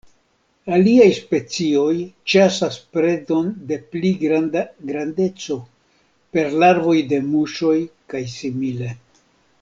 Aliaj 0.75 1.09
specioj 1.15 1.89
ĉasas 2.31 2.79
predon 2.95 3.51
de 3.71 3.77
pli 3.93 4.13
granda 4.23 4.63
grandeco: 4.93 5.57
per 6.37 6.49
larvoj 6.65 6.95
de 7.11 7.19
muŝoj 7.31 7.75
kaj 8.15 8.23
simile. 8.37 8.95